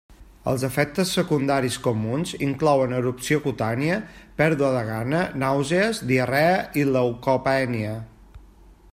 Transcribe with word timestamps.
Els 0.51 0.63
efectes 0.67 1.09
secundaris 1.17 1.75
comuns 1.87 2.31
inclouen 2.47 2.95
erupció 2.99 3.37
cutània, 3.43 3.99
pèrdua 4.39 4.71
de 4.77 4.81
gana, 4.87 5.19
nàusees, 5.43 6.01
diarrea 6.13 6.57
i 6.83 6.87
leucopènia. 6.95 7.93